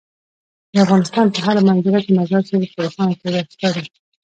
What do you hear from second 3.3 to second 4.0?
ښکاري.